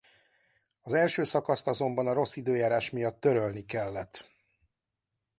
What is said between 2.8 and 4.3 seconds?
miatt törölni kellett.